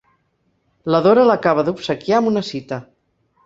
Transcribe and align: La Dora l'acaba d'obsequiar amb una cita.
La 0.95 1.03
Dora 1.09 1.27
l'acaba 1.31 1.67
d'obsequiar 1.69 2.19
amb 2.21 2.33
una 2.35 2.47
cita. 2.51 2.85